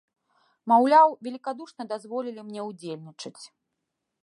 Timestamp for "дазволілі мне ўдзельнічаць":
1.93-3.41